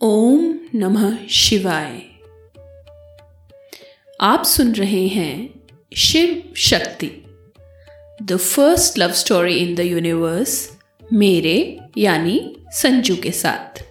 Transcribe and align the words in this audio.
ओम 0.00 0.60
नमः 0.74 1.26
शिवाय। 1.26 2.00
आप 4.20 4.44
सुन 4.44 4.72
रहे 4.72 5.06
हैं 5.06 5.60
Shiv 5.96 6.52
Shakti. 6.56 7.10
The 8.22 8.36
first 8.36 8.98
love 8.98 9.12
story 9.12 9.56
in 9.56 9.74
the 9.74 9.80
universe 9.80 10.78
मेरे 11.12 11.78
यानी 11.98 12.56
संजू 12.68 13.16
के 13.16 13.30
साथ। 13.30 13.84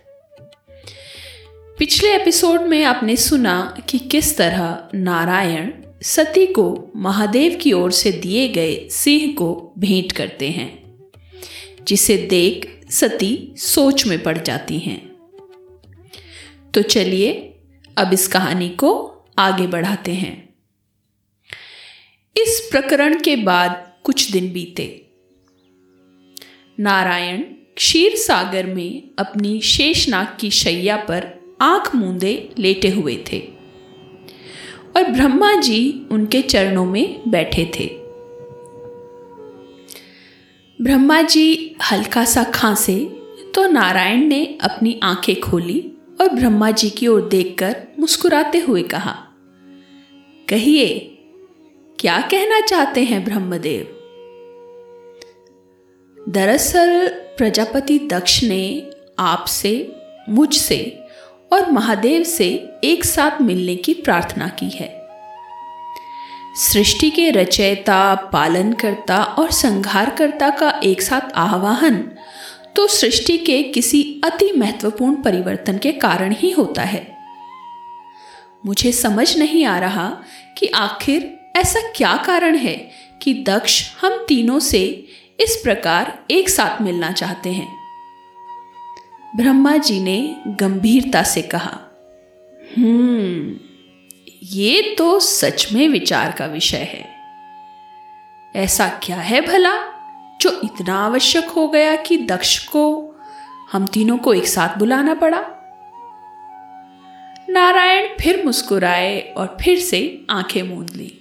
पिछले 1.79 2.15
एपिसोड 2.15 2.61
में 2.61 2.83
आपने 2.83 3.17
सुना 3.17 3.83
कि 3.89 3.99
किस 3.99 4.37
तरह 4.37 4.89
नारायण 4.95 5.71
सती 6.01 6.45
को 6.45 6.91
महादेव 6.95 7.57
की 7.61 7.73
ओर 7.73 7.91
से 7.91 8.11
दिए 8.11 8.47
गए 8.47 8.87
सिंह 8.89 9.35
को 9.35 9.73
भेंट 9.77 10.11
करते 10.11 10.49
हैं, 10.49 10.99
जिसे 11.83 12.17
देख 12.17 12.78
सती 12.89 13.53
सोच 13.57 14.05
में 14.05 14.23
पड़ 14.23 14.37
जाती 14.37 14.79
हैं। 14.79 15.09
तो 16.73 16.81
चलिए, 16.81 17.31
अब 17.97 18.13
इस 18.13 18.27
कहानी 18.27 18.69
को 18.69 19.15
आगे 19.39 19.67
बढ़ाते 19.67 20.13
हैं। 20.13 20.49
इस 22.37 22.67
प्रकरण 22.71 23.19
के 23.19 23.35
बाद 23.35 23.93
कुछ 24.03 24.31
दिन 24.31 24.51
बीते। 24.51 25.05
नारायण 26.79 27.41
क्षीर 27.75 28.15
सागर 28.15 28.65
में 28.65 29.09
अपनी 29.19 29.61
शेषनाग 29.61 30.27
की 30.39 30.51
शैया 30.51 30.97
पर 30.97 31.39
आँख 31.61 31.95
मूंदे 31.95 32.49
लेटे 32.57 32.89
हुए 32.89 33.23
थे 33.31 33.39
और 34.95 35.11
ब्रह्मा 35.11 35.55
जी 35.55 36.07
उनके 36.11 36.41
चरणों 36.41 36.85
में 36.85 37.29
बैठे 37.31 37.71
थे। 37.79 37.98
ब्रह्मा 40.81 41.21
जी 41.21 41.75
हल्का 41.91 42.25
सा 42.25 42.43
खांसे 42.43 43.05
तो 43.55 43.67
नारायण 43.67 44.19
ने 44.19 44.57
अपनी 44.61 44.99
आँखें 45.03 45.41
खोली 45.41 45.91
और 46.21 46.29
ब्रह्मा 46.29 46.71
जी 46.71 46.89
की 46.89 47.07
ओर 47.07 47.21
देखकर 47.21 47.75
मुस्कुराते 47.99 48.57
हुए 48.57 48.83
कहा, 48.83 49.15
कहिए, 50.49 50.99
क्या 51.99 52.21
कहना 52.21 52.61
चाहते 52.61 53.03
हैं 53.03 53.23
ब्रह्मदेव? 53.23 53.95
दरअसल, 56.29 57.07
प्रजापति 57.07 57.99
दक्ष 57.99 58.43
ने 58.43 58.91
आपसे, 59.19 59.95
मुझसे 60.29 61.03
और 61.53 61.71
महादेव 61.71 62.23
से 62.23 62.69
एक 62.83 63.05
साथ 63.05 63.41
मिलने 63.41 63.75
की 63.75 63.93
प्रार्थना 63.93 64.47
की 64.47 64.69
है। 64.69 64.98
सृष्टि 66.59 67.09
के 67.09 67.29
रचयिता, 67.31 68.15
पालनकर्ता 68.15 69.23
और 69.23 69.51
संहारकर्ता 69.51 70.49
का 70.49 70.69
एक 70.83 71.01
साथ 71.01 71.31
आह्वान 71.35 72.11
तो 72.75 72.87
सृष्टि 72.87 73.37
के 73.37 73.63
किसी 73.63 74.21
अति 74.23 74.51
महत्वपूर्ण 74.57 75.15
परिवर्तन 75.15 75.77
के 75.77 75.91
कारण 75.91 76.33
ही 76.33 76.51
होता 76.51 76.81
है। 76.81 77.17
मुझे 78.65 78.91
समझ 78.91 79.37
नहीं 79.37 79.65
आ 79.65 79.79
रहा 79.79 80.07
कि 80.57 80.67
आखिर 80.67 81.37
ऐसा 81.55 81.79
क्या 81.95 82.15
कारण 82.17 82.55
है 82.55 82.75
कि 83.21 83.33
दक्ष 83.33 83.81
हम 84.01 84.25
तीनों 84.27 84.59
से 84.59 84.83
इस 85.39 85.61
प्रकार 85.63 86.19
एक 86.31 86.49
साथ 86.49 86.81
मिलना 86.81 87.11
चाहते 87.11 87.49
हैं। 87.49 87.67
ब्रह्मा 89.35 89.77
जी 89.77 89.99
ने 89.99 90.35
गंभीरता 90.47 91.23
से 91.23 91.41
कहा 91.41 91.79
हम्म 92.77 93.68
ये 94.43 94.95
तो 94.97 95.19
सच 95.19 95.73
में 95.73 95.87
विचार 95.87 96.31
का 96.31 96.45
विषय 96.45 96.77
है। 96.77 97.09
ऐसा 98.55 98.99
क्या 99.03 99.17
है 99.17 99.41
भला, 99.41 99.75
जो 100.41 100.61
इतना 100.63 101.05
आवश्यक 101.05 101.45
हो 101.45 101.67
गया 101.67 101.95
कि 101.95 102.17
दक्ष 102.17 102.67
को 102.67 103.15
हम 103.71 103.87
तीनों 103.87 104.17
को 104.17 104.33
एक 104.33 104.47
साथ 104.47 104.77
बुलाना 104.79 105.13
पड़ा? 105.13 105.45
नारायण 107.49 108.07
फिर 108.21 108.45
मुस्कुराए 108.45 109.19
और 109.19 109.57
फिर 109.61 109.79
से 109.79 110.25
आँखें 110.29 110.63
मूंद 110.63 110.89
ली। 110.89 111.15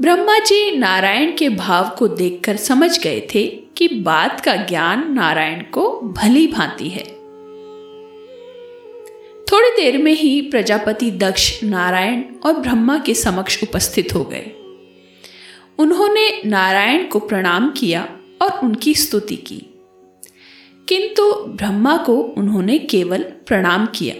ब्रह्मा 0.00 0.38
जी 0.38 0.76
नारायण 0.76 1.36
के 1.36 1.48
भाव 1.48 1.88
को 1.98 2.08
देखकर 2.08 2.56
समझ 2.56 2.98
गए 2.98 3.28
थे 3.34 3.46
कि 3.46 3.88
बात 3.88 4.40
का 4.40 4.56
ज्ञान 4.56 5.12
नारायण 5.12 5.62
को 5.62 6.00
भली 6.00 6.46
भांति 6.46 6.88
है। 6.88 7.15
थोड़ी 9.56 9.82
देर 9.82 10.02
में 10.02 10.12
ही 10.12 10.40
प्रजापति 10.40 11.10
दक्ष 11.10 11.64
नारायण 11.64 12.22
और 12.46 12.52
ब्रह्मा 12.52 12.98
के 12.98 13.14
समक्ष 13.14 13.62
उपस्थित 13.62 14.14
हो 14.14 14.24
गए। 14.24 14.46
उन्होंने 15.78 16.42
नारायण 16.46 17.06
को 17.06 17.18
प्रणाम 17.18 17.70
किया 17.70 18.08
और 18.42 18.60
उनकी 18.62 18.94
स्तुति 18.94 19.36
की। 19.36 19.66
किंतु 20.88 21.32
ब्रह्मा 21.32 21.96
को 21.96 22.16
उन्होंने 22.16 22.78
केवल 22.78 23.22
प्रणाम 23.22 23.86
किया। 23.86 24.14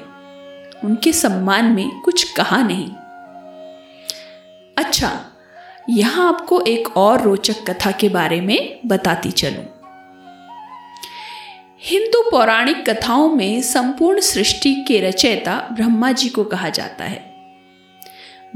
उनके 0.84 1.12
सम्मान 1.12 1.64
में 1.64 2.00
कुछ 2.00 2.32
कहा 2.32 2.62
नहीं। 2.62 2.90
अच्छा 4.78 5.26
यहाँ 5.90 6.28
आपको 6.28 6.60
एक 6.60 6.96
और 6.96 7.22
रोचक 7.22 7.70
कथा 7.70 7.90
के 7.90 8.08
बारे 8.08 8.40
में 8.40 8.80
बताती 8.86 9.30
चलूँ। 9.30 9.75
हिंदू 11.88 12.30
पौराणिक 12.30 12.90
कथाओं 12.90 13.28
में 13.28 13.62
संपूर्ण 13.62 14.20
सृष्टि 14.20 14.74
के 14.74 15.00
रचयिता 15.00 15.68
ब्रह्मा 15.72 16.12
जी 16.12 16.28
को 16.28 16.44
कहा 16.44 16.68
जाता 16.68 17.04
है। 17.04 17.34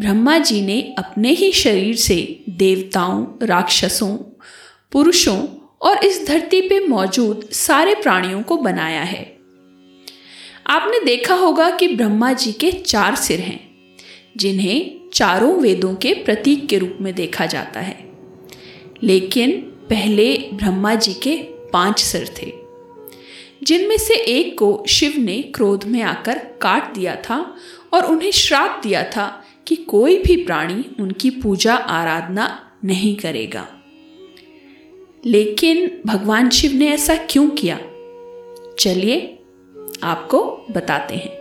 ब्रह्मा 0.00 0.38
जी 0.38 0.62
ने 0.62 0.94
अपने 0.98 1.28
ही 1.28 1.52
शरीर 1.52 1.96
से 1.96 2.44
देवताओं, 2.48 3.26
राक्षसों, 3.42 4.16
पुरुषों 4.92 5.46
और 5.82 6.04
इस 6.04 6.26
धरती 6.28 6.60
पे 6.60 6.86
मौजूद 6.86 7.48
सारे 7.52 7.94
प्राणियों 7.94 8.42
को 8.42 8.56
बनाया 8.56 9.02
है। 9.02 9.38
आपने 10.66 11.04
देखा 11.04 11.34
होगा 11.34 11.70
कि 11.70 11.88
ब्रह्मा 11.88 12.32
जी 12.32 12.52
के 12.52 12.72
चार 12.72 13.14
सिर 13.14 13.40
हैं, 13.40 13.70
जिन्हें 14.36 14.90
चारों 15.12 15.60
वेदों 15.60 15.94
के 15.94 16.14
प्रतीक 16.14 16.68
के 16.68 16.78
रूप 16.78 16.98
में 17.00 17.14
देखा 17.14 17.46
जाता 17.46 17.80
है। 17.80 18.12
लेकिन 19.02 19.50
पहले 19.90 20.36
ब्रह्मा 20.36 20.94
जी 20.94 21.14
के 21.14 21.36
पाँच 21.72 22.00
सिर 22.00 22.34
थे। 22.42 22.59
जिनमें 23.62 23.98
से 23.98 24.14
एक 24.14 24.58
को 24.58 24.84
शिव 24.88 25.14
ने 25.18 25.42
क्रोध 25.42 25.84
में 25.84 26.02
आकर 26.02 26.38
काट 26.38 26.94
दिया 26.94 27.16
था 27.16 27.56
और 27.92 28.04
उन्हें 28.04 28.30
श्राप 28.30 28.80
दिया 28.82 29.02
था 29.02 29.44
कि 29.66 29.76
कोई 29.76 30.18
भी 30.18 30.44
प्राणी 30.44 30.84
उनकी 31.00 31.30
पूजा 31.30 31.74
आराधना 31.74 32.70
नहीं 32.84 33.16
करेगा। 33.16 33.68
लेकिन 35.26 36.00
भगवान 36.06 36.50
शिव 36.50 36.72
ने 36.72 36.88
ऐसा 36.88 37.16
क्यों 37.16 37.48
किया? 37.48 37.76
चलिए 38.78 39.38
आपको 40.02 40.66
बताते 40.70 41.14
हैं। 41.14 41.40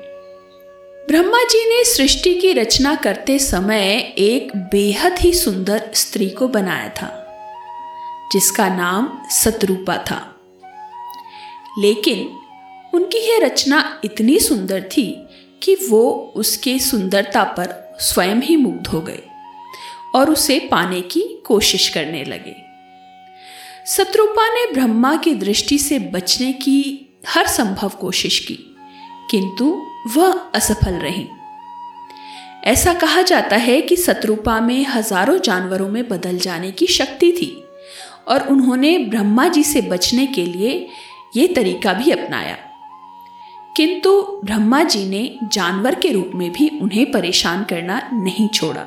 ब्रह्मा 1.08 1.44
जी 1.44 1.70
ने 1.70 1.84
सृष्टि 1.84 2.36
की 2.36 2.54
रचना 2.54 2.96
करते 2.96 3.40
समय 3.40 4.14
एक 4.18 4.56
बेहद 4.56 5.20
ही 5.20 5.34
सुंदर 5.34 5.90
स्त्री 5.94 6.30
को 6.30 6.48
बनाया 6.48 6.90
था, 6.90 7.26
जिसका 8.34 8.76
नाम 8.76 9.20
सतरूपा 9.30 9.98
था। 9.98 10.39
लेकिन 11.80 12.30
उनकी 12.94 13.18
यह 13.30 13.40
रचना 13.44 13.84
इतनी 14.04 14.40
सुंदर 14.40 14.90
थी 14.92 15.08
कि 15.64 15.76
वो 15.90 16.34
उसके 16.36 16.78
सुंदरता 16.80 17.44
पर 17.58 17.74
स्वयं 18.02 18.42
ही 18.42 18.56
मुग्ध 18.56 18.88
हो 18.88 19.02
गए 19.02 19.22
और 20.16 20.30
उसे 20.30 20.60
पाने 20.72 21.02
की 21.02 21.22
कोशिश 21.46 21.88
करने 21.90 22.24
लगे। 22.24 22.56
शत्रुपा 23.88 24.48
ने 24.50 24.66
ब्रह्मा 24.74 25.16
की 25.16 25.34
दृष्टि 25.36 25.78
से 25.80 26.00
बचने 26.00 26.52
की 26.54 27.06
हर 27.28 27.48
संभव 27.48 27.90
कोशिश 27.90 28.40
की, 28.40 28.58
किंतु 29.32 29.66
वह 30.16 30.40
असफल 30.56 30.94
रही। 30.94 31.28
ऐसा 32.66 32.94
कहा 32.94 33.22
जाता 33.22 33.56
है 33.56 33.82
कि 33.82 33.96
शत्रुपा 33.96 34.60
में 34.60 34.86
हज़ारों 34.86 35.38
जानवरों 35.40 35.90
में 35.90 36.08
बदल 36.10 36.38
जाने 36.38 36.72
की 36.72 36.88
शक्ति 36.88 37.32
थी 37.32 37.52
और 38.28 38.48
उन्होंने 38.48 38.98
ब्रह्मा 38.98 39.48
जी 39.48 39.64
से 39.64 39.82
बचने 39.82 40.26
के 40.28 40.46
लिए 40.46 40.88
ये 41.34 41.48
तरीका 41.48 41.94
भी 41.94 42.12
अपनाया। 42.12 42.58
किंतु 43.78 44.22
ब्रह्मा 44.44 44.84
जी 44.84 45.06
ने 45.06 45.40
जानवर 45.44 45.96
के 45.96 46.12
रूप 46.12 46.32
में 46.36 46.52
भी 46.52 46.68
उन्हें 46.82 47.12
परेशान 47.12 47.64
करना 47.64 48.02
नहीं 48.14 48.48
छोड़ा। 48.50 48.86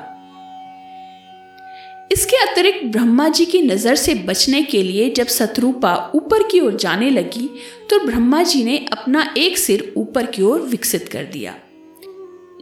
इसके 2.11 2.37
अतिरिक्त 2.37 2.85
ब्रह्मा 2.85 3.27
जी 3.29 3.45
की 3.45 3.61
नज़र 3.61 3.95
से 3.95 4.13
बचने 4.15 4.61
के 4.63 4.81
लिए 4.83 5.09
जब 5.09 5.27
शत्रुपा 5.27 5.95
ऊपर 6.15 6.43
की 6.43 6.59
ओर 6.59 6.75
जाने 6.75 7.09
लगी 7.09 7.49
तो 7.89 7.99
ब्रह्मा 8.05 8.43
जी 8.43 8.63
ने 8.63 8.77
अपना 8.91 9.33
एक 9.37 9.57
सिर 9.57 9.93
ऊपर 9.97 10.25
की 10.25 10.41
ओर 10.41 10.61
विकसित 10.61 11.07
कर 11.09 11.23
दिया, 11.23 11.55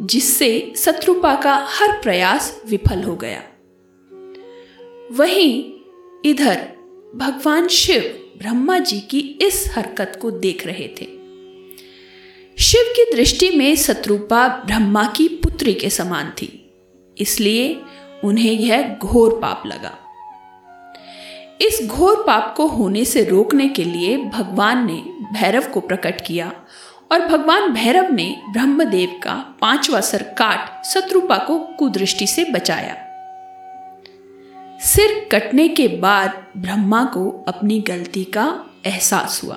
जिससे 0.02 0.74
शत्रुपा 0.78 1.36
का 1.36 1.56
हर 1.70 1.92
प्रयास 2.02 2.62
विफल 2.66 3.04
हो 3.04 3.16
गया। 3.16 3.44
वहीं 5.12 5.64
इधर 6.26 6.68
भगवान 7.16 7.68
शिव 7.68 8.18
ब्रह्मा 8.42 8.78
जी 8.80 9.00
की 9.00 9.20
इस 9.42 9.66
हरकत 9.76 10.18
को 10.22 10.30
देख 10.32 10.66
रहे 10.68 10.88
थे। 11.02 11.06
शिव 12.58 12.94
की 12.96 13.04
दृष्टि 13.16 13.50
में 13.50 13.76
शत्रुपा 13.76 14.48
ब्रह्मा 14.66 15.04
की 15.08 15.28
पुत्री 15.44 15.74
के 15.74 15.90
समान 15.90 16.30
थी, 16.32 16.48
इसलिए 17.18 17.82
उन्हें 18.24 18.52
यह 18.52 18.96
घोर 18.96 19.40
पाप 19.42 19.64
लगा। 19.66 19.98
इस 21.62 21.80
घोर 21.88 22.24
पाप 22.28 22.54
को 22.58 22.68
होने 22.68 23.06
से 23.06 23.24
रोकने 23.24 23.68
के 23.70 23.84
लिए 23.84 24.18
भगवान 24.18 24.86
ने 24.88 24.98
भैरव 25.34 25.70
को 25.70 25.80
प्रकट 25.80 26.22
किया 26.22 26.52
और 27.12 27.26
भगवान 27.28 27.72
भैरव 27.74 28.12
ने 28.14 28.36
ब्रह्मदेव 28.50 29.20
का 29.24 29.36
पांचवा 29.62 30.02
सर 30.02 30.24
काट 30.38 30.86
शत्रुपा 30.86 31.38
को 31.38 31.60
कुदृष्टि 31.60 32.28
से 32.28 32.44
बचाया। 32.44 32.96
सिर 34.96 35.30
कटने 35.32 35.68
के 35.68 35.88
बाद 35.88 36.48
ब्रह्मा 36.58 37.04
को 37.04 37.46
अपनी 37.48 37.80
गलती 37.80 38.24
का 38.24 38.66
एहसास 38.86 39.42
हुआ। 39.44 39.56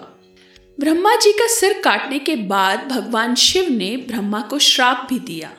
ब्रह्मा 0.80 1.16
जी 1.16 1.32
का 1.32 1.46
सिर 1.48 1.72
काटने 1.84 2.18
के 2.18 2.36
बाद 2.36 2.88
भगवान 2.88 3.34
शिव 3.34 3.70
ने 3.70 3.96
ब्रह्मा 3.96 4.40
को 4.40 4.58
श्राप 4.58 5.06
भी 5.10 5.18
दिया। 5.18 5.52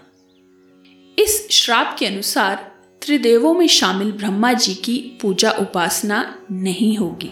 इस 1.20 1.48
श्राप 1.52 1.96
के 2.00 2.06
अनुसार 2.06 2.72
त्रिदेवों 3.02 3.54
में 3.54 3.68
शामिल 3.68 4.12
ब्रह्मा 4.12 4.54
जी 4.54 4.74
की 4.74 5.18
पूजा 5.22 5.52
उपासना 5.52 6.40
नहीं 6.52 6.98
होगी। 6.98 7.32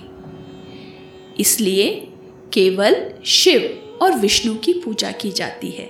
इसलिए 1.39 2.07
केवल 2.54 3.12
शिव 3.25 3.89
और 4.01 4.13
विष्णु 4.13 4.56
की 4.56 4.74
पूजा 4.74 5.12
की 5.12 5.31
जाती 5.31 5.69
है। 5.69 5.86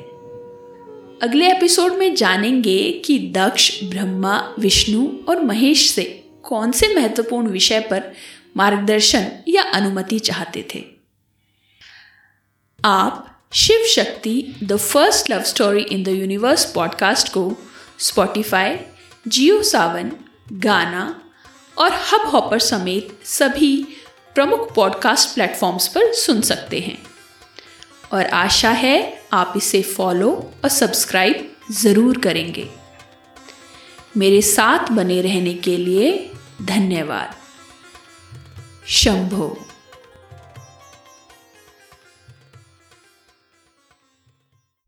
अगले 1.21 1.51
एपिसोड 1.51 1.93
में 1.93 2.15
जानेंगे 2.15 3.01
कि 3.05 3.19
दक्ष, 3.19 3.83
ब्रह्मा, 3.83 4.55
विष्णु 4.59 5.07
और 5.29 5.41
महेश 5.41 5.91
से 5.91 6.19
कौन 6.43 6.71
से 6.71 6.95
महत्वपूर्ण 6.95 7.47
विषय 7.47 7.79
पर 7.79 8.11
मार्गदर्शन 8.57 9.31
या 9.47 9.63
अनुमति 9.63 10.19
चाहते 10.19 10.67
थे? 10.75 10.83
आप 12.85 13.29
Shiv 13.53 13.85
Shakti 13.85 14.55
the 14.63 14.77
first 14.77 15.29
love 15.29 15.43
story 15.43 15.81
in 15.81 16.03
the 16.03 16.07
universe 16.07 16.65
podcast 16.71 17.29
को 17.29 17.57
स्पॉटिफाई 17.99 18.77
जियो 19.27 19.63
सावन 19.63 20.11
गाना 20.53 21.21
और 21.77 21.93
हब 21.93 22.27
हॉपर 22.27 22.59
समेत 22.59 23.19
सभी 23.25 23.87
प्रमुख 24.35 24.73
पॉडकास्ट 24.75 25.33
प्लेटफॉर्म्स 25.33 25.87
पर 25.87 26.13
सुन 26.13 26.41
सकते 26.41 26.79
हैं। 26.79 26.97
और 28.13 28.25
आशा 28.25 28.69
है 28.69 29.23
आप 29.33 29.53
इसे 29.57 29.81
फॉलो 29.81 30.31
और 30.63 30.69
सब्सक्राइब 30.69 31.57
ज़रूर 31.71 32.17
करेंगे। 32.17 32.69
मेरे 34.17 34.41
साथ 34.41 34.91
बने 34.91 35.21
रहने 35.21 35.53
के 35.53 35.77
लिए 35.77 36.31
धन्यवाद। 36.61 37.35
शंभो। 38.87 39.67